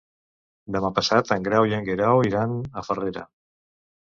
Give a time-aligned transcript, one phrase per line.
[0.75, 3.29] Demà passat en Grau i en Guerau iran a Farrera.